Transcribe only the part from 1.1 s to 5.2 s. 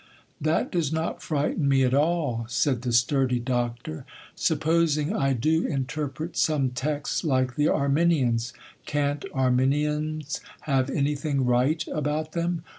frighten me at all,' said the sturdy Doctor. 'Supposing